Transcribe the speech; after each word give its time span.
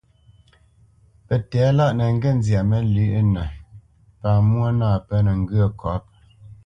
Pətɛ̌lâʼ 1.25 1.91
nə 1.97 2.05
ŋgê 2.15 2.31
zyā 2.45 2.61
məlywəʼnə 2.69 3.43
pa 4.19 4.29
mwô 4.47 4.65
nâ 4.79 4.87
pə́nə 5.07 5.31
ŋgyə̌ 5.41 5.67
kɔ̌p. 5.79 6.03